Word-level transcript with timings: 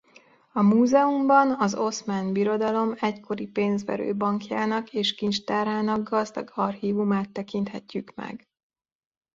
A 0.51 0.61
múzeumban 0.61 1.55
az 1.59 1.75
Oszmán 1.75 2.33
Birodalom 2.33 2.93
egykori 2.99 3.47
pénzverő 3.47 4.15
bankjának 4.15 4.93
és 4.93 5.15
kincstárának 5.15 6.09
gazdag 6.09 6.51
archívumát 6.55 7.31
tekinthetjük 7.31 8.13
meg. 8.15 8.47